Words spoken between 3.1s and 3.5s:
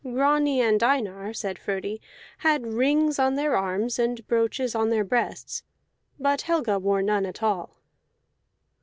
on